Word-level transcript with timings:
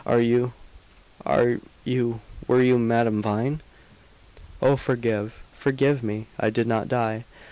"Are 0.03 0.19
you 0.19 0.53
are 1.27 1.59
you 1.85 2.21
were 2.47 2.63
you 2.63 2.79
Madame 2.79 3.21
Vine?" 3.21 3.61
"Oh, 4.59 4.75
forgive 4.75 5.43
forgive 5.53 6.01
me! 6.01 6.25
I 6.39 6.49
did 6.49 6.65
not 6.65 6.87
die. 6.87 7.23